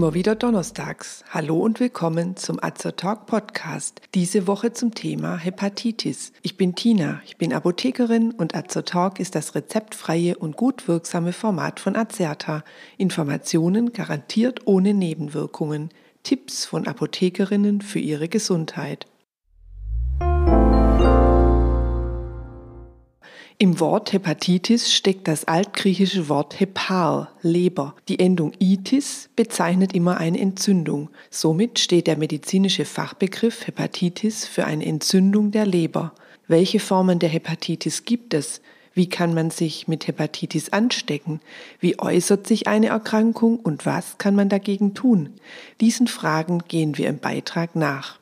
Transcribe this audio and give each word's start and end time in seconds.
Immer 0.00 0.14
wieder 0.14 0.34
donnerstags. 0.34 1.24
Hallo 1.28 1.58
und 1.58 1.78
willkommen 1.78 2.34
zum 2.34 2.58
Azertalk 2.62 3.26
Podcast. 3.26 4.00
Diese 4.14 4.46
Woche 4.46 4.72
zum 4.72 4.94
Thema 4.94 5.36
Hepatitis. 5.36 6.32
Ich 6.40 6.56
bin 6.56 6.74
Tina, 6.74 7.20
ich 7.26 7.36
bin 7.36 7.52
Apothekerin 7.52 8.30
und 8.30 8.54
Azertalk 8.54 9.20
ist 9.20 9.34
das 9.34 9.54
rezeptfreie 9.54 10.38
und 10.38 10.56
gut 10.56 10.88
wirksame 10.88 11.34
Format 11.34 11.80
von 11.80 11.96
Azerta. 11.96 12.64
Informationen 12.96 13.92
garantiert 13.92 14.66
ohne 14.66 14.94
Nebenwirkungen. 14.94 15.90
Tipps 16.22 16.64
von 16.64 16.86
Apothekerinnen 16.86 17.82
für 17.82 17.98
ihre 17.98 18.30
Gesundheit. 18.30 19.04
Im 23.62 23.78
Wort 23.78 24.14
Hepatitis 24.14 24.90
steckt 24.90 25.28
das 25.28 25.44
altgriechische 25.44 26.30
Wort 26.30 26.58
Hepar, 26.60 27.28
Leber. 27.42 27.94
Die 28.08 28.18
Endung 28.18 28.52
itis 28.58 29.28
bezeichnet 29.36 29.92
immer 29.92 30.16
eine 30.16 30.40
Entzündung. 30.40 31.10
Somit 31.28 31.78
steht 31.78 32.06
der 32.06 32.16
medizinische 32.16 32.86
Fachbegriff 32.86 33.66
Hepatitis 33.66 34.46
für 34.46 34.64
eine 34.64 34.86
Entzündung 34.86 35.50
der 35.50 35.66
Leber. 35.66 36.14
Welche 36.48 36.80
Formen 36.80 37.18
der 37.18 37.28
Hepatitis 37.28 38.06
gibt 38.06 38.32
es? 38.32 38.62
Wie 38.94 39.10
kann 39.10 39.34
man 39.34 39.50
sich 39.50 39.86
mit 39.86 40.06
Hepatitis 40.06 40.72
anstecken? 40.72 41.42
Wie 41.80 41.98
äußert 41.98 42.46
sich 42.46 42.66
eine 42.66 42.86
Erkrankung 42.86 43.60
und 43.60 43.84
was 43.84 44.16
kann 44.16 44.34
man 44.34 44.48
dagegen 44.48 44.94
tun? 44.94 45.34
Diesen 45.82 46.06
Fragen 46.06 46.62
gehen 46.66 46.96
wir 46.96 47.10
im 47.10 47.18
Beitrag 47.18 47.76
nach. 47.76 48.19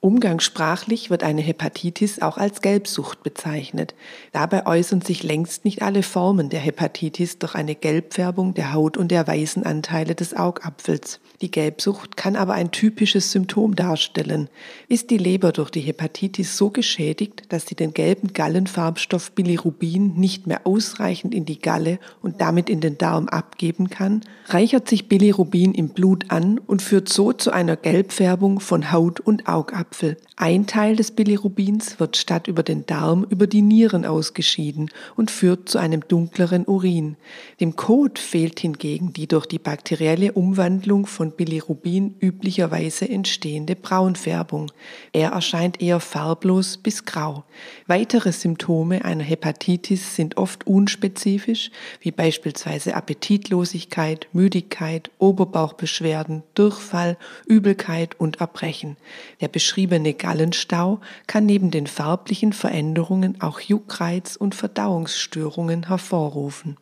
Umgangssprachlich 0.00 1.10
wird 1.10 1.24
eine 1.24 1.40
Hepatitis 1.40 2.22
auch 2.22 2.38
als 2.38 2.62
Gelbsucht 2.62 3.24
bezeichnet. 3.24 3.96
Dabei 4.30 4.64
äußern 4.64 5.00
sich 5.00 5.24
längst 5.24 5.64
nicht 5.64 5.82
alle 5.82 6.04
Formen 6.04 6.50
der 6.50 6.60
Hepatitis 6.60 7.38
durch 7.40 7.56
eine 7.56 7.74
Gelbfärbung 7.74 8.54
der 8.54 8.72
Haut 8.72 8.96
und 8.96 9.08
der 9.08 9.26
weißen 9.26 9.64
Anteile 9.64 10.14
des 10.14 10.34
Augapfels. 10.34 11.18
Die 11.40 11.50
Gelbsucht 11.50 12.16
kann 12.16 12.36
aber 12.36 12.54
ein 12.54 12.70
typisches 12.70 13.32
Symptom 13.32 13.76
darstellen. 13.76 14.48
Ist 14.88 15.10
die 15.10 15.18
Leber 15.18 15.52
durch 15.52 15.70
die 15.70 15.80
Hepatitis 15.80 16.56
so 16.56 16.70
geschädigt, 16.70 17.44
dass 17.50 17.66
sie 17.66 17.74
den 17.74 17.92
gelben 17.94 18.32
Gallenfarbstoff 18.32 19.32
Bilirubin 19.32 20.14
nicht 20.14 20.46
mehr 20.46 20.66
ausreichend 20.66 21.34
in 21.34 21.44
die 21.44 21.60
Galle 21.60 21.98
und 22.22 22.40
damit 22.40 22.68
in 22.68 22.80
den 22.80 22.98
Darm 22.98 23.28
abgeben 23.28 23.90
kann, 23.90 24.22
reichert 24.46 24.88
sich 24.88 25.08
Bilirubin 25.08 25.74
im 25.74 25.90
Blut 25.90 26.30
an 26.30 26.58
und 26.58 26.82
führt 26.82 27.08
so 27.08 27.32
zu 27.32 27.50
einer 27.50 27.76
Gelbfärbung 27.76 28.60
von 28.60 28.90
Haut 28.92 29.20
und 29.20 29.48
Augapfel. 29.48 29.88
Apfel. 29.88 30.16
Ein 30.36 30.66
Teil 30.66 30.96
des 30.96 31.10
Bilirubins 31.10 31.98
wird 31.98 32.16
statt 32.16 32.46
über 32.46 32.62
den 32.62 32.86
Darm 32.86 33.26
über 33.28 33.46
die 33.46 33.62
Nieren 33.62 34.04
ausgeschieden 34.04 34.90
und 35.16 35.30
führt 35.30 35.68
zu 35.68 35.78
einem 35.78 36.06
dunkleren 36.06 36.64
Urin. 36.64 37.16
Dem 37.60 37.74
Kot 37.74 38.18
fehlt 38.18 38.60
hingegen 38.60 39.12
die 39.12 39.26
durch 39.26 39.46
die 39.46 39.58
bakterielle 39.58 40.32
Umwandlung 40.32 41.06
von 41.06 41.27
Bilirubin 41.32 42.14
üblicherweise 42.20 43.08
entstehende 43.08 43.76
Braunfärbung. 43.76 44.72
Er 45.12 45.30
erscheint 45.30 45.80
eher 45.80 46.00
farblos 46.00 46.76
bis 46.76 47.04
grau. 47.04 47.44
Weitere 47.86 48.32
Symptome 48.32 49.04
einer 49.04 49.24
Hepatitis 49.24 50.16
sind 50.16 50.36
oft 50.36 50.66
unspezifisch, 50.66 51.70
wie 52.00 52.10
beispielsweise 52.10 52.94
Appetitlosigkeit, 52.94 54.28
Müdigkeit, 54.32 55.10
Oberbauchbeschwerden, 55.18 56.42
Durchfall, 56.54 57.16
Übelkeit 57.46 58.18
und 58.18 58.40
Erbrechen. 58.40 58.96
Der 59.40 59.48
beschriebene 59.48 60.14
Gallenstau 60.14 61.00
kann 61.26 61.46
neben 61.46 61.70
den 61.70 61.86
farblichen 61.86 62.52
Veränderungen 62.52 63.40
auch 63.40 63.60
Juckreiz 63.60 64.36
und 64.36 64.54
Verdauungsstörungen 64.54 65.88
hervorrufen. 65.88 66.76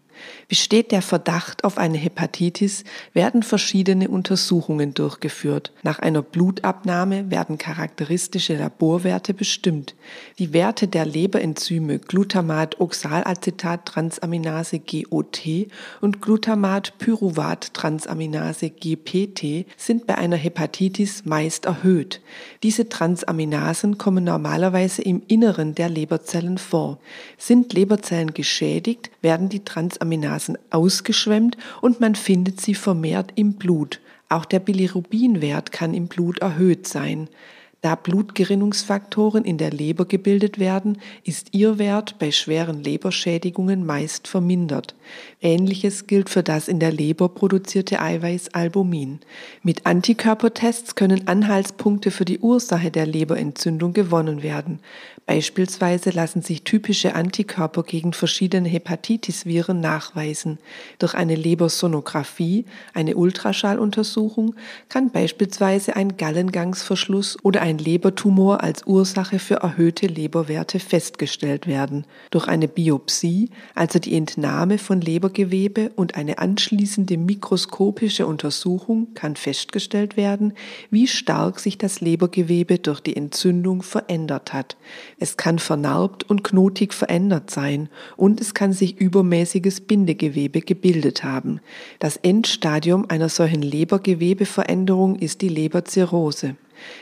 Besteht 0.48 0.92
der 0.92 1.02
Verdacht 1.02 1.64
auf 1.64 1.76
eine 1.78 1.98
Hepatitis, 1.98 2.84
werden 3.12 3.42
verschiedene 3.42 4.08
Untersuchungen 4.08 4.94
durchgeführt. 4.94 5.72
Nach 5.82 5.98
einer 5.98 6.22
Blutabnahme 6.22 7.28
werden 7.30 7.58
charakteristische 7.58 8.56
Laborwerte 8.56 9.34
bestimmt. 9.34 9.96
Die 10.38 10.52
Werte 10.52 10.86
der 10.86 11.04
Leberenzyme 11.04 11.98
Glutamat-Oxalacetat-Transaminase 11.98 14.78
GOT 14.78 15.66
und 16.00 16.22
Glutamat-Pyruvat-Transaminase 16.22 18.70
GPT 18.70 19.66
sind 19.76 20.06
bei 20.06 20.16
einer 20.16 20.36
Hepatitis 20.36 21.24
meist 21.24 21.64
erhöht. 21.66 22.20
Diese 22.62 22.88
Transaminasen 22.88 23.98
kommen 23.98 24.22
normalerweise 24.24 25.02
im 25.02 25.22
Inneren 25.26 25.74
der 25.74 25.88
Leberzellen 25.88 26.58
vor. 26.58 27.00
Sind 27.36 27.72
Leberzellen 27.72 28.32
geschädigt, 28.32 29.10
werden 29.22 29.48
die 29.48 29.64
Transaminasen 29.64 30.05
Transaminasen 30.06 30.56
ausgeschwemmt 30.70 31.56
und 31.80 32.00
man 32.00 32.14
findet 32.14 32.60
sie 32.60 32.74
vermehrt 32.74 33.32
im 33.34 33.54
Blut. 33.54 34.00
Auch 34.28 34.44
der 34.44 34.60
Bilirubinwert 34.60 35.72
kann 35.72 35.94
im 35.94 36.06
Blut 36.06 36.38
erhöht 36.38 36.86
sein. 36.86 37.28
Da 37.80 37.94
Blutgerinnungsfaktoren 37.94 39.44
in 39.44 39.58
der 39.58 39.70
Leber 39.70 40.06
gebildet 40.06 40.58
werden, 40.58 40.98
ist 41.24 41.48
ihr 41.52 41.78
Wert 41.78 42.18
bei 42.18 42.30
schweren 42.30 42.82
Leberschädigungen 42.82 43.84
meist 43.84 44.28
vermindert. 44.28 44.94
Ähnliches 45.46 46.08
gilt 46.08 46.28
für 46.28 46.42
das 46.42 46.66
in 46.66 46.80
der 46.80 46.90
Leber 46.90 47.28
produzierte 47.28 48.00
Eiweiß 48.00 48.48
Albumin. 48.52 49.20
Mit 49.62 49.86
Antikörpertests 49.86 50.96
können 50.96 51.28
Anhaltspunkte 51.28 52.10
für 52.10 52.24
die 52.24 52.40
Ursache 52.40 52.90
der 52.90 53.06
Leberentzündung 53.06 53.92
gewonnen 53.92 54.42
werden. 54.42 54.80
Beispielsweise 55.24 56.10
lassen 56.10 56.42
sich 56.42 56.62
typische 56.62 57.14
Antikörper 57.14 57.84
gegen 57.84 58.12
verschiedene 58.12 58.68
Hepatitis-Viren 58.68 59.80
nachweisen. 59.80 60.58
Durch 60.98 61.14
eine 61.14 61.36
Lebersonographie, 61.36 62.64
eine 62.92 63.16
Ultraschalluntersuchung, 63.16 64.56
kann 64.88 65.10
beispielsweise 65.10 65.94
ein 65.94 66.16
Gallengangsverschluss 66.16 67.38
oder 67.42 67.62
ein 67.62 67.78
Lebertumor 67.78 68.64
als 68.64 68.84
Ursache 68.86 69.38
für 69.38 69.56
erhöhte 69.56 70.06
Leberwerte 70.06 70.80
festgestellt 70.80 71.68
werden. 71.68 72.04
Durch 72.30 72.48
eine 72.48 72.66
Biopsie, 72.66 73.50
also 73.76 74.00
die 74.00 74.16
Entnahme 74.16 74.78
von 74.78 75.00
Lebergewebe 75.36 75.90
und 75.96 76.14
eine 76.14 76.38
anschließende 76.38 77.18
mikroskopische 77.18 78.26
Untersuchung 78.26 79.12
kann 79.12 79.36
festgestellt 79.36 80.16
werden, 80.16 80.54
wie 80.90 81.06
stark 81.06 81.60
sich 81.60 81.76
das 81.76 82.00
Lebergewebe 82.00 82.78
durch 82.78 83.00
die 83.00 83.16
Entzündung 83.16 83.82
verändert 83.82 84.54
hat. 84.54 84.76
Es 85.18 85.36
kann 85.36 85.58
vernarbt 85.58 86.28
und 86.28 86.42
knotig 86.42 86.94
verändert 86.94 87.50
sein 87.50 87.90
und 88.16 88.40
es 88.40 88.54
kann 88.54 88.72
sich 88.72 88.98
übermäßiges 88.98 89.82
Bindegewebe 89.82 90.60
gebildet 90.62 91.22
haben. 91.22 91.60
Das 91.98 92.16
Endstadium 92.16 93.04
einer 93.08 93.28
solchen 93.28 93.62
Lebergewebeveränderung 93.62 95.16
ist 95.16 95.42
die 95.42 95.48
Leberzirrhose. 95.48 96.56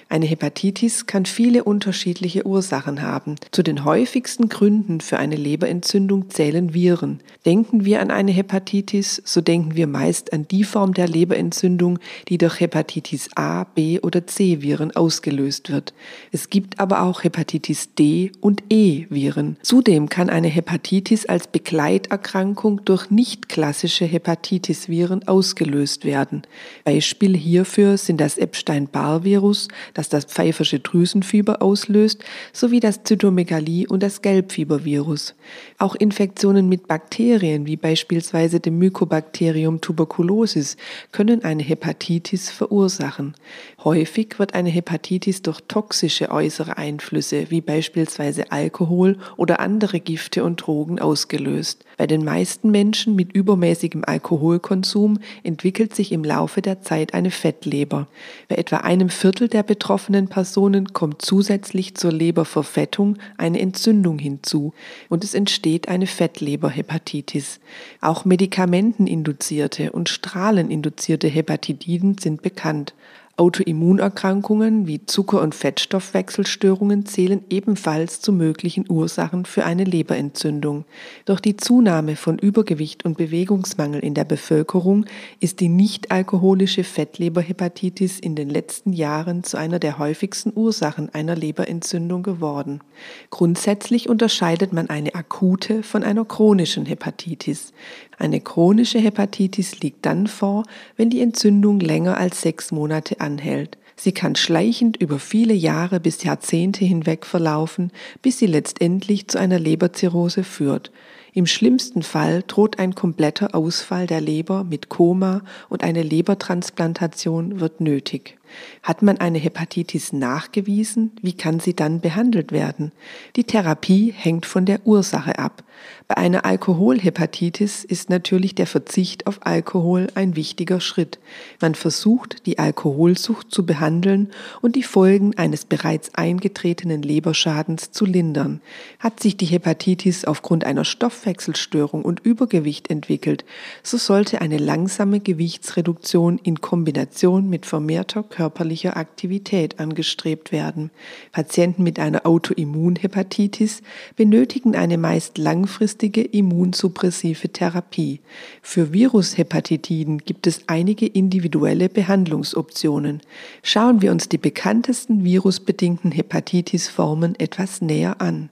Eine 0.08 0.26
Hepatitis 0.26 1.06
kann 1.06 1.26
viele 1.26 1.64
unterschiedliche 1.64 2.46
Ursachen 2.46 3.02
haben. 3.02 3.36
Zu 3.50 3.62
den 3.62 3.84
häufigsten 3.84 4.48
Gründen 4.48 5.00
für 5.00 5.18
eine 5.18 5.36
Leberentzündung 5.36 6.30
zählen 6.30 6.74
Viren. 6.74 7.20
Denken 7.46 7.84
wir 7.84 8.00
an 8.00 8.10
eine 8.10 8.32
Hepatitis, 8.32 9.22
so 9.24 9.40
denken 9.40 9.76
wir 9.76 9.86
meist 9.86 10.32
an 10.32 10.46
die 10.48 10.64
Form 10.64 10.94
der 10.94 11.08
Leberentzündung, 11.08 11.98
die 12.28 12.38
durch 12.38 12.60
Hepatitis 12.60 13.28
A, 13.34 13.64
B 13.64 14.00
oder 14.00 14.26
C 14.26 14.62
Viren 14.62 14.94
ausgelöst 14.94 15.70
wird. 15.70 15.94
Es 16.32 16.50
gibt 16.50 16.80
aber 16.80 17.02
auch 17.02 17.24
Hepatitis 17.24 17.94
D 17.94 18.32
und 18.40 18.62
E 18.70 19.06
Viren. 19.10 19.56
Zudem 19.62 20.08
kann 20.08 20.30
eine 20.30 20.48
Hepatitis 20.48 21.26
als 21.26 21.46
Begleiterkrankung 21.46 22.84
durch 22.84 23.10
nicht 23.10 23.48
klassische 23.48 24.04
Hepatitis 24.04 24.88
Viren 24.88 25.26
ausgelöst 25.26 26.04
werden. 26.04 26.42
Beispiel 26.84 27.36
hierfür 27.36 27.96
sind 27.96 28.20
das 28.20 28.38
Epstein-Barr-Virus 28.38 29.63
das 29.94 30.08
das 30.08 30.24
pfeifersche 30.24 30.80
Drüsenfieber 30.80 31.62
auslöst, 31.62 32.24
sowie 32.52 32.80
das 32.80 33.04
Zytomegalie 33.04 33.86
und 33.88 34.02
das 34.02 34.22
Gelbfiebervirus. 34.22 35.34
Auch 35.78 35.94
Infektionen 35.94 36.68
mit 36.68 36.88
Bakterien, 36.88 37.66
wie 37.66 37.76
beispielsweise 37.76 38.60
dem 38.60 38.78
Mycobacterium 38.78 39.80
tuberculosis, 39.80 40.76
können 41.12 41.44
eine 41.44 41.62
Hepatitis 41.62 42.50
verursachen. 42.50 43.34
Häufig 43.82 44.38
wird 44.38 44.54
eine 44.54 44.70
Hepatitis 44.70 45.42
durch 45.42 45.60
toxische 45.68 46.30
äußere 46.30 46.78
Einflüsse, 46.78 47.50
wie 47.50 47.60
beispielsweise 47.60 48.50
Alkohol 48.50 49.18
oder 49.36 49.60
andere 49.60 50.00
Gifte 50.00 50.44
und 50.44 50.56
Drogen, 50.56 50.98
ausgelöst. 50.98 51.84
Bei 51.96 52.06
den 52.06 52.24
meisten 52.24 52.70
Menschen 52.70 53.14
mit 53.14 53.32
übermäßigem 53.32 54.04
Alkoholkonsum 54.04 55.18
entwickelt 55.42 55.94
sich 55.94 56.12
im 56.12 56.24
Laufe 56.24 56.62
der 56.62 56.80
Zeit 56.82 57.14
eine 57.14 57.30
Fettleber. 57.30 58.08
Bei 58.48 58.56
etwa 58.56 58.78
einem 58.78 59.10
Viertel 59.10 59.48
der 59.54 59.62
betroffenen 59.62 60.28
Personen 60.28 60.92
kommt 60.92 61.22
zusätzlich 61.22 61.94
zur 61.94 62.12
Leberverfettung 62.12 63.16
eine 63.38 63.60
Entzündung 63.60 64.18
hinzu 64.18 64.74
und 65.08 65.22
es 65.22 65.32
entsteht 65.32 65.88
eine 65.88 66.08
Fettleberhepatitis. 66.08 67.60
Auch 68.00 68.24
medikamenteninduzierte 68.24 69.92
und 69.92 70.08
strahleninduzierte 70.08 71.28
Hepatitiden 71.28 72.18
sind 72.18 72.42
bekannt. 72.42 72.94
Autoimmunerkrankungen 73.36 74.86
wie 74.86 75.06
Zucker- 75.06 75.42
und 75.42 75.56
Fettstoffwechselstörungen 75.56 77.04
zählen 77.04 77.42
ebenfalls 77.50 78.20
zu 78.20 78.32
möglichen 78.32 78.84
Ursachen 78.88 79.44
für 79.44 79.64
eine 79.64 79.82
Leberentzündung. 79.82 80.84
Durch 81.24 81.40
die 81.40 81.56
Zunahme 81.56 82.14
von 82.14 82.38
Übergewicht 82.38 83.04
und 83.04 83.18
Bewegungsmangel 83.18 84.04
in 84.04 84.14
der 84.14 84.24
Bevölkerung 84.24 85.06
ist 85.40 85.58
die 85.58 85.68
nicht-alkoholische 85.68 86.84
Fettleberhepatitis 86.84 88.20
in 88.20 88.36
den 88.36 88.50
letzten 88.50 88.92
Jahren 88.92 89.42
zu 89.42 89.56
einer 89.56 89.80
der 89.80 89.98
häufigsten 89.98 90.52
Ursachen 90.54 91.12
einer 91.12 91.34
Leberentzündung 91.34 92.22
geworden. 92.22 92.82
Grundsätzlich 93.30 94.08
unterscheidet 94.08 94.72
man 94.72 94.88
eine 94.90 95.12
akute 95.16 95.82
von 95.82 96.04
einer 96.04 96.24
chronischen 96.24 96.86
Hepatitis. 96.86 97.72
Eine 98.18 98.40
chronische 98.40 98.98
Hepatitis 98.98 99.80
liegt 99.80 100.06
dann 100.06 100.26
vor, 100.26 100.64
wenn 100.96 101.10
die 101.10 101.20
Entzündung 101.20 101.80
länger 101.80 102.16
als 102.16 102.42
sechs 102.42 102.72
Monate 102.72 103.20
anhält. 103.20 103.78
Sie 103.96 104.12
kann 104.12 104.34
schleichend 104.34 104.96
über 104.96 105.18
viele 105.18 105.54
Jahre 105.54 106.00
bis 106.00 106.24
Jahrzehnte 106.24 106.84
hinweg 106.84 107.24
verlaufen, 107.24 107.92
bis 108.22 108.38
sie 108.38 108.46
letztendlich 108.46 109.28
zu 109.28 109.38
einer 109.38 109.58
Leberzirrhose 109.58 110.42
führt. 110.42 110.90
Im 111.36 111.46
schlimmsten 111.46 112.04
Fall 112.04 112.44
droht 112.46 112.78
ein 112.78 112.94
kompletter 112.94 113.56
Ausfall 113.56 114.06
der 114.06 114.20
Leber 114.20 114.62
mit 114.62 114.88
Koma 114.88 115.42
und 115.68 115.82
eine 115.82 116.04
Lebertransplantation 116.04 117.58
wird 117.58 117.80
nötig. 117.80 118.38
Hat 118.82 119.02
man 119.02 119.18
eine 119.18 119.38
Hepatitis 119.38 120.12
nachgewiesen, 120.12 121.12
wie 121.22 121.32
kann 121.32 121.60
sie 121.60 121.74
dann 121.74 122.00
behandelt 122.00 122.52
werden? 122.52 122.92
Die 123.36 123.44
Therapie 123.44 124.12
hängt 124.16 124.46
von 124.46 124.66
der 124.66 124.86
Ursache 124.86 125.38
ab. 125.38 125.64
Bei 126.06 126.16
einer 126.16 126.44
Alkoholhepatitis 126.44 127.84
ist 127.84 128.10
natürlich 128.10 128.54
der 128.54 128.66
Verzicht 128.66 129.26
auf 129.26 129.46
Alkohol 129.46 130.08
ein 130.14 130.36
wichtiger 130.36 130.80
Schritt. 130.80 131.18
Man 131.60 131.74
versucht, 131.74 132.46
die 132.46 132.58
Alkoholsucht 132.58 133.50
zu 133.50 133.66
behandeln 133.66 134.30
und 134.60 134.76
die 134.76 134.82
Folgen 134.82 135.36
eines 135.36 135.64
bereits 135.64 136.14
eingetretenen 136.14 137.02
Leberschadens 137.02 137.90
zu 137.90 138.04
lindern. 138.04 138.60
Hat 138.98 139.20
sich 139.20 139.36
die 139.36 139.46
Hepatitis 139.46 140.24
aufgrund 140.24 140.64
einer 140.64 140.84
Stoffwechselstörung 141.24 142.02
und 142.02 142.20
Übergewicht 142.20 142.90
entwickelt, 142.90 143.44
so 143.82 143.98
sollte 143.98 144.40
eine 144.40 144.58
langsame 144.58 145.20
Gewichtsreduktion 145.20 146.38
in 146.42 146.60
Kombination 146.60 147.50
mit 147.50 147.66
vermehrter 147.66 148.22
Körper 148.22 148.54
körperlicher 148.54 148.96
Aktivität 148.96 149.80
angestrebt 149.80 150.52
werden. 150.52 150.90
Patienten 151.32 151.82
mit 151.82 151.98
einer 151.98 152.24
Autoimmunhepatitis 152.24 153.82
benötigen 154.16 154.76
eine 154.76 154.96
meist 154.96 155.38
langfristige 155.38 156.22
immunsuppressive 156.22 157.48
Therapie. 157.48 158.20
Für 158.62 158.92
Virushepatitiden 158.92 160.18
gibt 160.18 160.46
es 160.46 160.60
einige 160.68 161.06
individuelle 161.06 161.88
Behandlungsoptionen. 161.88 163.22
Schauen 163.62 164.02
wir 164.02 164.12
uns 164.12 164.28
die 164.28 164.38
bekanntesten 164.38 165.24
virusbedingten 165.24 166.12
Hepatitisformen 166.12 167.34
etwas 167.40 167.80
näher 167.80 168.20
an. 168.20 168.50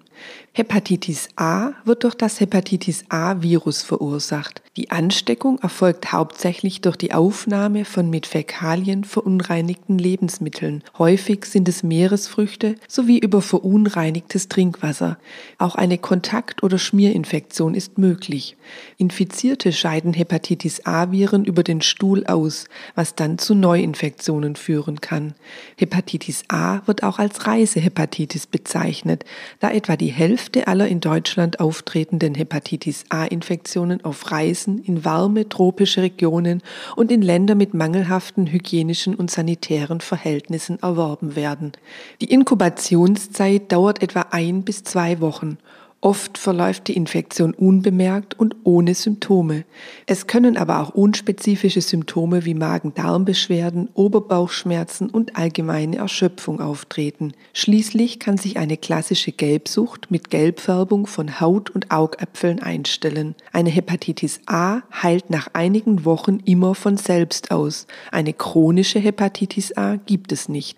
Hepatitis 0.52 1.28
A 1.36 1.72
wird 1.84 2.04
durch 2.04 2.14
das 2.14 2.40
Hepatitis 2.40 3.04
A-Virus 3.08 3.82
verursacht. 3.82 4.61
Die 4.78 4.90
Ansteckung 4.90 5.58
erfolgt 5.58 6.12
hauptsächlich 6.12 6.80
durch 6.80 6.96
die 6.96 7.12
Aufnahme 7.12 7.84
von 7.84 8.08
mit 8.08 8.24
Fäkalien 8.24 9.04
verunreinigten 9.04 9.98
Lebensmitteln. 9.98 10.82
Häufig 10.96 11.44
sind 11.44 11.68
es 11.68 11.82
Meeresfrüchte 11.82 12.76
sowie 12.88 13.18
über 13.18 13.42
verunreinigtes 13.42 14.48
Trinkwasser. 14.48 15.18
Auch 15.58 15.74
eine 15.74 15.98
Kontakt- 15.98 16.62
oder 16.62 16.78
Schmierinfektion 16.78 17.74
ist 17.74 17.98
möglich. 17.98 18.56
Infizierte 18.96 19.72
scheiden 19.72 20.14
Hepatitis 20.14 20.86
A-Viren 20.86 21.44
über 21.44 21.64
den 21.64 21.82
Stuhl 21.82 22.24
aus, 22.24 22.64
was 22.94 23.14
dann 23.14 23.36
zu 23.36 23.54
Neuinfektionen 23.54 24.56
führen 24.56 25.02
kann. 25.02 25.34
Hepatitis 25.76 26.44
A 26.48 26.80
wird 26.86 27.02
auch 27.02 27.18
als 27.18 27.46
Reisehepatitis 27.46 28.46
bezeichnet, 28.46 29.26
da 29.60 29.70
etwa 29.70 29.96
die 29.98 30.12
Hälfte 30.12 30.66
aller 30.66 30.88
in 30.88 31.00
Deutschland 31.00 31.60
auftretenden 31.60 32.34
Hepatitis 32.34 33.04
A-Infektionen 33.10 34.02
auf 34.02 34.30
Reisen 34.30 34.61
in 34.66 35.04
warme 35.04 35.48
tropische 35.48 36.02
Regionen 36.02 36.62
und 36.96 37.10
in 37.10 37.22
Länder 37.22 37.54
mit 37.54 37.74
mangelhaften 37.74 38.46
hygienischen 38.46 39.14
und 39.14 39.30
sanitären 39.30 40.00
Verhältnissen 40.00 40.78
erworben 40.82 41.36
werden. 41.36 41.72
Die 42.20 42.32
Inkubationszeit 42.32 43.70
dauert 43.72 44.02
etwa 44.02 44.26
ein 44.30 44.62
bis 44.62 44.84
zwei 44.84 45.20
Wochen 45.20 45.58
Oft 46.04 46.36
verläuft 46.36 46.88
die 46.88 46.96
Infektion 46.96 47.54
unbemerkt 47.54 48.36
und 48.36 48.56
ohne 48.64 48.92
Symptome. 48.92 49.64
Es 50.04 50.26
können 50.26 50.56
aber 50.56 50.80
auch 50.80 50.90
unspezifische 50.90 51.80
Symptome 51.80 52.44
wie 52.44 52.54
Magen-Darm-Beschwerden, 52.54 53.88
Oberbauchschmerzen 53.94 55.08
und 55.08 55.36
allgemeine 55.36 55.98
Erschöpfung 55.98 56.60
auftreten. 56.60 57.34
Schließlich 57.52 58.18
kann 58.18 58.36
sich 58.36 58.56
eine 58.56 58.78
klassische 58.78 59.30
Gelbsucht 59.30 60.10
mit 60.10 60.28
Gelbfärbung 60.30 61.06
von 61.06 61.38
Haut 61.40 61.70
und 61.70 61.92
Augäpfeln 61.92 62.60
einstellen. 62.60 63.36
Eine 63.52 63.70
Hepatitis 63.70 64.40
A 64.46 64.80
heilt 64.92 65.30
nach 65.30 65.50
einigen 65.52 66.04
Wochen 66.04 66.40
immer 66.44 66.74
von 66.74 66.96
selbst 66.96 67.52
aus. 67.52 67.86
Eine 68.10 68.32
chronische 68.32 68.98
Hepatitis 68.98 69.76
A 69.76 69.94
gibt 70.04 70.32
es 70.32 70.48
nicht. 70.48 70.76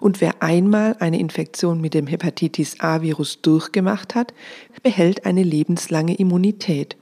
Und 0.00 0.20
wer 0.20 0.42
einmal 0.42 0.96
eine 0.98 1.20
Infektion 1.20 1.80
mit 1.80 1.94
dem 1.94 2.08
Hepatitis 2.08 2.80
A-Virus 2.80 3.40
durchgemacht 3.40 4.16
hat, 4.16 4.34
behält 4.82 5.26
eine 5.26 5.42
lebenslange 5.42 6.14
Immunität. 6.14 6.96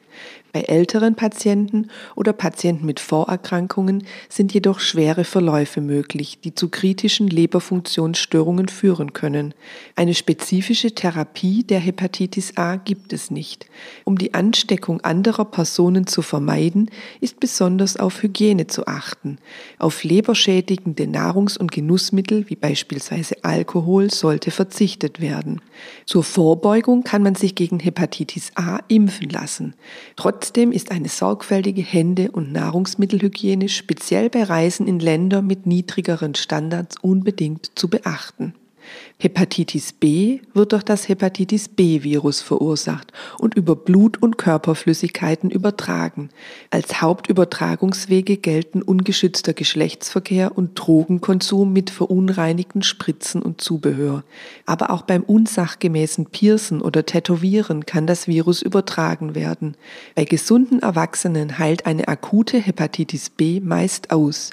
Bei 0.53 0.61
älteren 0.65 1.15
Patienten 1.15 1.89
oder 2.15 2.35
Patienten 2.35 2.85
mit 2.85 3.01
Vorerkrankungen 3.01 4.05
sind 4.29 4.53
jedoch 4.53 4.81
schwere 4.81 5.25
Verläufe 5.25 5.81
möglich, 5.81 6.41
die 6.45 6.55
zu 6.55 6.69
kritischen 6.69 7.29
Leberfunktionsstörungen 7.29 8.69
führen 8.69 9.15
können. 9.15 9.55
Eine 9.97 10.13
spezifische 10.13 10.95
Therapie 10.95 11.65
der 11.65 11.81
Hepatitis 11.81 12.59
A 12.59 12.77
gibt 12.77 13.15
es 13.15 13.31
nicht. 13.31 13.65
Um 14.05 14.19
die 14.19 14.35
Ansteckung 14.35 15.01
anderer 15.01 15.47
Personen 15.47 16.07
zu 16.07 16.21
vermeiden, 16.21 16.91
ist 17.23 17.41
besonders 17.41 17.97
auf 17.97 18.23
Hygiene 18.23 18.67
zu 18.67 18.87
achten. 18.87 19.39
Auf 19.79 20.05
leberschädigende 20.05 21.05
Nahrungs- 21.05 21.57
und 21.57 21.73
Genussmittel 21.73 22.51
wie 22.51 22.57
beispielsweise 22.57 23.37
Alkohol 23.43 24.11
sollte 24.11 24.51
verzichtet 24.51 25.19
werden. 25.19 25.63
Zur 26.05 26.25
Vorbeugung 26.25 27.05
kann 27.05 27.23
man 27.23 27.37
sich 27.37 27.55
gegen 27.55 27.81
Hepatitis 27.81 28.53
A 28.55 28.81
impfen 28.89 29.31
lassen. 29.31 29.75
Trotz 30.17 30.42
Trotzdem 30.43 30.73
ist 30.73 30.91
eine 30.91 31.09
sorgfältige 31.09 31.83
Hände- 31.83 32.33
und 32.33 32.51
Nahrungsmittelhygiene 32.51 33.69
speziell 33.69 34.29
bei 34.29 34.43
Reisen 34.43 34.89
in 34.89 34.99
Länder 34.99 35.41
mit 35.41 35.67
niedrigeren 35.67 36.35
Standards 36.35 36.97
unbedingt 37.01 37.71
zu 37.77 37.89
beachten. 37.89 38.53
Hepatitis 39.19 39.93
B 39.93 40.41
wird 40.55 40.73
durch 40.73 40.83
das 40.83 41.09
Hepatitis 41.09 41.69
B-Virus 41.69 42.41
verursacht 42.41 43.13
und 43.39 43.55
über 43.55 43.77
Blut- 43.77 44.21
und 44.21 44.39
Körperflüssigkeiten 44.39 45.51
übertragen. 45.51 46.31
Als 46.71 47.01
Hauptübertragungswege 47.01 48.37
gelten 48.37 48.83
ungeschützter 48.83 49.53
Geschlechtsverkehr 49.53 50.57
und 50.57 50.75
Drogenkonsum 50.75 51.73
mit 51.73 51.91
verunreinigten 51.91 52.83
Spritzen 52.83 53.43
und 53.43 53.61
Zubehör. 53.61 54.25
Aber 54.67 54.91
auch 54.91 55.03
beim 55.03 55.23
unsachgemäßen 55.23 56.27
Piercen 56.27 56.83
oder 56.83 57.07
Tätowieren 57.07 57.87
kann 57.87 58.07
das 58.07 58.27
Virus 58.27 58.63
übertragen 58.63 59.35
werden. 59.35 59.77
Bei 60.15 60.25
gesunden 60.25 60.81
Erwachsenen 60.81 61.59
heilt 61.59 61.87
eine 61.87 62.09
akute 62.09 62.59
Hepatitis 62.59 63.31
B 63.31 63.61
meist 63.61 64.11
aus. 64.11 64.51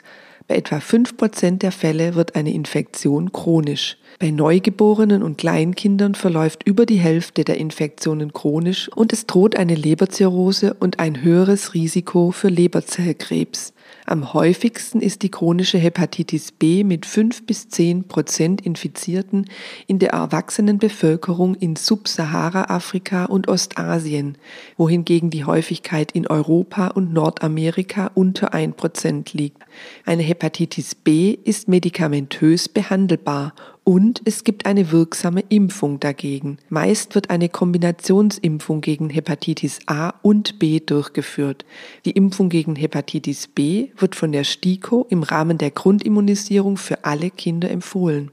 Bei 0.50 0.56
etwa 0.56 0.78
5% 0.78 1.60
der 1.60 1.72
Fälle 1.72 2.16
wird 2.16 2.36
eine 2.36 2.52
Infektion 2.52 3.32
chronisch. 3.32 3.98
Bei 4.18 4.32
Neugeborenen 4.32 5.22
und 5.22 5.38
Kleinkindern 5.38 6.16
verläuft 6.16 6.64
über 6.66 6.88
die 6.88 6.98
Hälfte 6.98 7.44
der 7.44 7.58
Infektionen 7.58 8.34
chronisch 8.34 8.90
und 8.96 9.14
es 9.14 9.28
droht 9.28 9.56
eine 9.56 9.76
Leberzirrhose 9.76 10.74
und 10.74 10.98
ein 10.98 11.22
höheres 11.22 11.76
Risiko 11.76 12.32
für 12.32 12.50
Leberzellkrebs. 12.50 13.74
Am 14.06 14.34
häufigsten 14.34 15.02
ist 15.02 15.22
die 15.22 15.30
chronische 15.30 15.78
Hepatitis 15.78 16.52
B 16.52 16.84
mit 16.84 17.06
5 17.06 17.46
bis 17.46 17.70
10 17.70 18.08
Prozent 18.08 18.62
Infizierten 18.62 19.46
in 19.86 20.00
der 20.00 20.12
erwachsenen 20.12 20.80
Bevölkerung 20.80 21.56
in 21.56 21.76
Subsahara-Afrika 21.76 23.26
und 23.26 23.48
Ostasien, 23.48 24.38
wohingegen 24.78 25.30
die 25.30 25.46
Häufigkeit 25.46 26.12
in 26.12 26.26
Europa 26.26 26.88
und 26.88 27.14
Nordamerika 27.14 28.12
unter 28.16 28.54
1 28.54 28.76
Prozent 28.76 29.34
liegt. 29.34 29.64
Eine 30.06 30.24
Hepatitis 30.24 30.96
B 30.96 31.38
ist 31.44 31.68
medikamentös 31.68 32.68
behandelbar 32.68 33.54
Und 33.90 34.22
es 34.26 34.44
gibt 34.44 34.68
eine 34.68 34.92
wirksame 34.92 35.44
Impfung 35.50 36.00
dagegen. 36.00 36.60
Meist 36.70 37.16
wird 37.16 37.32
eine 37.32 37.50
Kombinationsimpfung 37.50 38.82
gegen 38.82 39.10
Hepatitis 39.10 39.80
A 39.88 40.14
und 40.22 40.60
B 40.60 40.80
durchgeführt. 40.80 41.66
Die 42.06 42.12
Impfung 42.12 42.50
gegen 42.50 42.76
Hepatitis 42.76 43.48
B 43.48 43.88
wird 43.98 44.14
von 44.14 44.32
der 44.32 44.44
STIKO 44.44 45.08
im 45.10 45.24
Rahmen 45.24 45.58
der 45.58 45.72
Grundimmunisierung 45.72 46.78
für 46.78 47.04
alle 47.04 47.32
Kinder 47.32 47.72
empfohlen. 47.72 48.30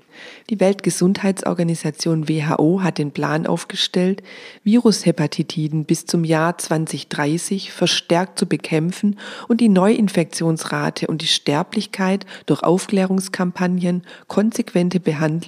Die 0.48 0.60
Weltgesundheitsorganisation 0.60 2.26
WHO 2.26 2.82
hat 2.82 2.96
den 2.96 3.10
Plan 3.10 3.46
aufgestellt, 3.46 4.22
Virushepatitiden 4.64 5.84
bis 5.84 6.06
zum 6.06 6.24
Jahr 6.24 6.56
2030 6.56 7.70
verstärkt 7.70 8.38
zu 8.38 8.46
bekämpfen 8.46 9.18
und 9.46 9.60
die 9.60 9.68
Neuinfektionsrate 9.68 11.06
und 11.08 11.20
die 11.20 11.26
Sterblichkeit 11.26 12.24
durch 12.46 12.62
Aufklärungskampagnen, 12.62 14.04
konsequente 14.26 15.00
Behandlung 15.00 15.45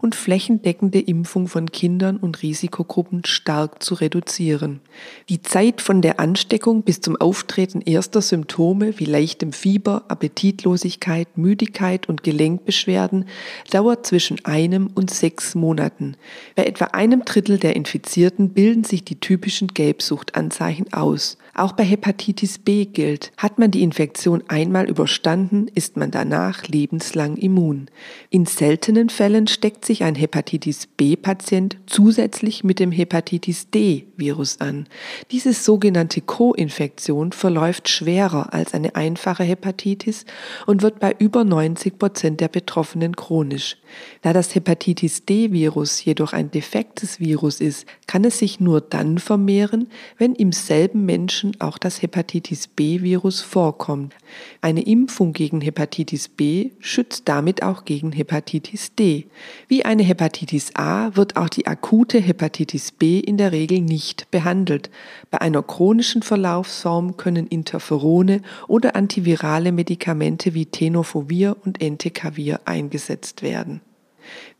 und 0.00 0.14
flächendeckende 0.14 1.00
Impfung 1.00 1.48
von 1.48 1.70
Kindern 1.70 2.16
und 2.16 2.42
Risikogruppen 2.42 3.24
stark 3.24 3.82
zu 3.82 3.94
reduzieren. 3.94 4.80
Die 5.28 5.42
Zeit 5.42 5.80
von 5.80 6.02
der 6.02 6.20
Ansteckung 6.20 6.82
bis 6.82 7.00
zum 7.00 7.16
Auftreten 7.16 7.80
erster 7.80 8.22
Symptome 8.22 8.98
wie 8.98 9.04
leichtem 9.04 9.52
Fieber, 9.52 10.04
Appetitlosigkeit, 10.08 11.38
Müdigkeit 11.38 12.08
und 12.08 12.22
Gelenkbeschwerden 12.22 13.26
dauert 13.70 14.06
zwischen 14.06 14.44
einem 14.44 14.88
und 14.94 15.10
sechs 15.10 15.54
Monaten. 15.54 16.16
Bei 16.54 16.64
etwa 16.64 16.86
einem 16.86 17.24
Drittel 17.24 17.58
der 17.58 17.76
Infizierten 17.76 18.50
bilden 18.50 18.84
sich 18.84 19.04
die 19.04 19.20
typischen 19.20 19.68
Gelbsuchtanzeichen 19.68 20.92
aus. 20.92 21.38
Auch 21.58 21.72
bei 21.72 21.84
Hepatitis 21.84 22.58
B 22.58 22.84
gilt, 22.84 23.32
hat 23.38 23.58
man 23.58 23.70
die 23.70 23.82
Infektion 23.82 24.44
einmal 24.46 24.90
überstanden, 24.90 25.68
ist 25.74 25.96
man 25.96 26.10
danach 26.10 26.68
lebenslang 26.68 27.38
immun. 27.38 27.86
In 28.28 28.44
seltenen 28.44 29.08
Fällen 29.08 29.46
steckt 29.46 29.86
sich 29.86 30.04
ein 30.04 30.16
Hepatitis 30.16 30.86
B-Patient 30.86 31.78
zusätzlich 31.86 32.62
mit 32.62 32.78
dem 32.78 32.92
Hepatitis 32.92 33.70
D-Virus 34.16 34.60
an. 34.60 34.86
Diese 35.30 35.52
sogenannte 35.52 36.20
Co-Infektion 36.20 37.32
verläuft 37.32 37.88
schwerer 37.88 38.52
als 38.52 38.74
eine 38.74 38.96
einfache 38.96 39.44
Hepatitis 39.44 40.24
und 40.66 40.82
wird 40.82 41.00
bei 41.00 41.14
über 41.18 41.44
90 41.44 41.98
Prozent 41.98 42.40
der 42.40 42.48
Betroffenen 42.48 43.14
chronisch. 43.16 43.76
Da 44.22 44.32
das 44.32 44.54
Hepatitis 44.54 45.24
D-Virus 45.24 46.04
jedoch 46.04 46.32
ein 46.32 46.50
defektes 46.50 47.20
Virus 47.20 47.60
ist, 47.60 47.86
kann 48.06 48.24
es 48.24 48.38
sich 48.38 48.60
nur 48.60 48.80
dann 48.80 49.18
vermehren, 49.18 49.88
wenn 50.18 50.34
im 50.34 50.52
selben 50.52 51.06
Menschen 51.06 51.60
auch 51.60 51.78
das 51.78 52.02
Hepatitis 52.02 52.68
B-Virus 52.68 53.40
vorkommt. 53.40 54.14
Eine 54.60 54.82
Impfung 54.82 55.32
gegen 55.32 55.60
Hepatitis 55.60 56.28
B 56.28 56.70
schützt 56.80 57.28
damit 57.28 57.62
auch 57.62 57.84
gegen 57.84 58.12
Hepatitis 58.12 58.94
D. 58.94 59.26
Wie 59.68 59.84
eine 59.84 60.02
Hepatitis 60.02 60.70
A 60.74 61.14
wird 61.14 61.36
auch 61.36 61.48
die 61.48 61.66
akute 61.66 62.18
Hepatitis 62.18 62.92
B 62.92 63.18
in 63.18 63.36
der 63.36 63.52
Regel 63.52 63.80
nicht 63.80 64.05
behandelt. 64.30 64.90
Bei 65.30 65.40
einer 65.40 65.62
chronischen 65.62 66.22
Verlaufsform 66.22 67.16
können 67.16 67.46
Interferone 67.46 68.42
oder 68.68 68.96
antivirale 68.96 69.72
Medikamente 69.72 70.54
wie 70.54 70.66
Tenofovir 70.66 71.56
und 71.64 71.80
Entecavir 71.80 72.60
eingesetzt 72.64 73.42
werden. 73.42 73.80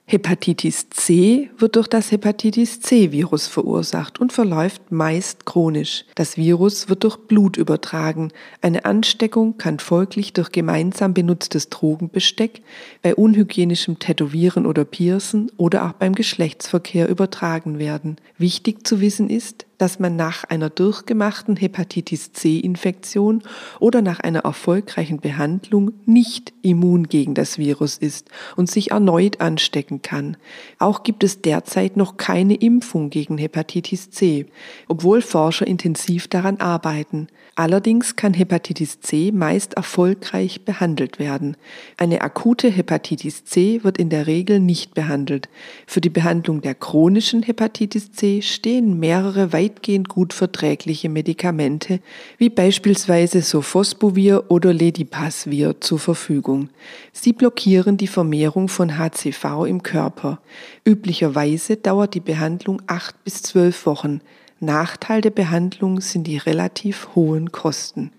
Hepatitis 0.09 0.89
C 0.91 1.51
wird 1.59 1.75
durch 1.75 1.89
das 1.89 2.13
Hepatitis 2.13 2.79
C-Virus 2.81 3.49
verursacht 3.49 4.21
und 4.21 4.33
verläuft 4.33 4.93
meist 4.93 5.47
chronisch. 5.47 6.05
Das 6.15 6.37
Virus 6.37 6.89
wird 6.89 7.03
durch 7.03 7.17
Blut 7.17 7.57
übertragen. 7.57 8.31
Eine 8.61 8.85
Ansteckung 8.85 9.59
kann 9.59 9.81
folglich 9.81 10.33
durch 10.33 10.53
gemeinsam 10.53 11.13
benutztes 11.13 11.71
Drogenbesteck, 11.71 12.63
bei 13.03 13.17
unhygienischem 13.17 13.99
Tätowieren 13.99 14.65
oder 14.65 14.85
Piercen 14.85 15.51
oder 15.57 15.87
auch 15.87 15.95
beim 15.95 16.15
Geschlechtsverkehr 16.15 17.09
übertragen 17.09 17.81
werden. 17.81 18.15
Wichtig 18.39 18.87
zu 18.87 19.01
wissen 19.01 19.29
ist, 19.29 19.66
dass 19.79 19.99
man 19.99 20.17
nach 20.17 20.45
einer 20.45 20.71
durchgemachten 20.71 21.57
Hepatitis 21.57 22.33
C-Infektion 22.33 23.43
oder 23.81 24.03
nach 24.03 24.21
einer 24.21 24.41
erfolgreichen 24.41 25.21
Behandlung 25.21 25.93
nicht 26.07 26.53
immun 26.63 27.09
gegen 27.09 27.35
das 27.35 27.59
Virus 27.59 27.97
ist 27.99 28.29
und 28.57 28.71
sich 28.71 28.91
erneut 28.91 29.41
anstecken 29.41 30.03
kann. 30.03 30.37
Auch 30.79 31.03
gibt 31.03 31.25
es 31.25 31.43
derzeit 31.43 31.97
noch 31.97 32.17
keine 32.17 32.55
Impfung 32.55 33.11
gegen 33.11 33.39
Hepatitis 33.39 34.11
C, 34.11 34.47
obwohl 34.89 35.23
Forscher 35.23 35.67
intensiv 35.67 36.29
daran 36.29 36.59
arbeiten. 36.59 37.29
Allerdings 37.59 38.17
kann 38.17 38.35
Hepatitis 38.35 39.01
C 39.01 39.33
meist 39.33 39.75
erfolgreich 39.75 40.67
behandelt 40.67 41.19
werden. 41.19 41.57
Eine 41.97 42.21
akute 42.21 42.69
Hepatitis 42.69 43.47
C 43.47 43.81
wird 43.83 43.97
in 43.97 44.11
der 44.11 44.27
Regel 44.27 44.61
nicht 44.61 44.93
behandelt. 44.93 45.49
Für 45.87 46.03
die 46.03 46.11
Behandlung 46.11 46.61
der 46.61 46.75
chronischen 46.75 47.43
Hepatitis 47.43 48.13
C 48.13 48.43
stehen 48.43 49.01
mehrere 49.01 49.55
weitgehend 49.67 50.09
gut 50.09 50.33
verträgliche 50.33 51.09
Medikamente, 51.09 52.01
wie 52.39 52.51
beispielsweise 52.51 53.43
Sofosbuvir 53.43 54.45
oder 54.49 54.73
Ledipasvir 54.73 55.81
zur 55.81 55.99
Verfügung. 55.99 56.69
Sie 57.13 57.33
blockieren 57.33 57.97
die 57.97 58.07
Vermehrung 58.07 58.69
von 58.69 58.97
HCV 58.97 59.67
im 59.67 59.83
Körper. 59.83 60.41
Üblicherweise 60.85 61.77
dauert 61.77 62.15
die 62.15 62.21
Behandlung 62.21 62.81
acht 62.87 63.23
bis 63.25 63.43
zwölf 63.43 63.87
Wochen. 63.87 64.21
Nachteil 64.61 65.21
der 65.21 65.31
Behandlung 65.31 66.01
sind 66.01 66.27
die 66.27 66.39
relativ 66.39 67.09
hohen 67.15 67.51
Kosten. 67.51 68.13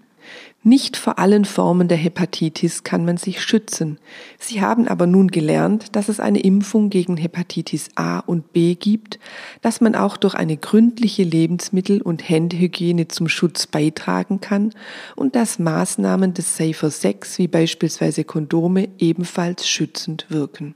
Nicht 0.63 0.98
vor 0.98 1.17
allen 1.17 1.46
Formen 1.46 1.88
der 1.88 1.98
Hepatitis 1.98 2.84
kann 2.84 3.05
man 3.05 3.15
sich 3.17 3.41
schützen. 3.41 4.00
Sie 4.38 4.62
haben 4.62 4.88
aber 4.88 5.07
nun 5.07 5.29
gelernt, 5.29 5.96
dass 5.96 6.10
es 6.10 6.19
eine 6.19 6.41
Impfung 6.41 6.89
gegen 6.89 7.15
Hepatitis 7.15 7.89
A 7.96 8.19
und 8.19 8.51
B 8.51 8.75
gibt, 8.75 9.19
dass 9.62 9.79
man 9.79 9.96
auch 9.96 10.17
durch 10.17 10.36
eine 10.36 10.57
gründliche 10.57 11.24
Lebensmittel- 11.24 12.01
und 12.01 12.27
Händehygiene 12.27 13.07
zum 13.07 13.29
Schutz 13.29 13.67
beitragen 13.67 14.41
kann 14.41 14.74
und 15.15 15.36
dass 15.36 15.60
Maßnahmen 15.60 16.34
des 16.34 16.57
Safer 16.57 16.91
Sex 16.91 17.38
wie 17.38 17.48
beispielsweise 17.48 18.25
Kondome 18.25 18.89
ebenfalls 18.98 19.67
schützend 19.67 20.25
wirken. 20.29 20.75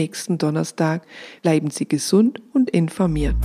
nächsten 0.01 0.39
Donnerstag. 0.39 1.03
Bleiben 1.43 1.69
Sie 1.69 1.87
gesund 1.87 2.41
und 2.53 2.71
informiert. 2.71 3.35